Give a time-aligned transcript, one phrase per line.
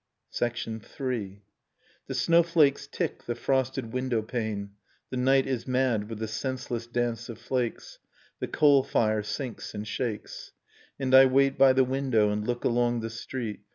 [0.41, 1.43] III.
[1.71, 4.77] \ The snowflakes tick the frosted windowpane, i
[5.11, 8.07] The night is mad with the senseless dance of flakes, i
[8.39, 10.53] The coal fire sinks and shakes;
[10.99, 13.59] I And I wait by the window, and look along the street.